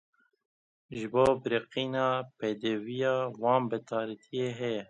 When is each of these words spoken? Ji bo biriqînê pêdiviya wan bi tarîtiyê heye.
Ji 0.95 1.05
bo 1.13 1.23
biriqînê 1.41 2.07
pêdiviya 2.37 3.13
wan 3.41 3.61
bi 3.69 3.77
tarîtiyê 3.89 4.49
heye. 4.59 4.79